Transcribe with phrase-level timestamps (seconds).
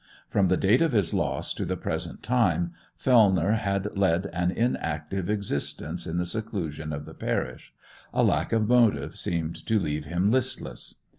[0.29, 5.29] From the date of his loss to the present time, Fellmer had led an inactive
[5.29, 7.71] existence in the seclusion of the parish;
[8.11, 10.95] a lack of motive seemed to leave him listless.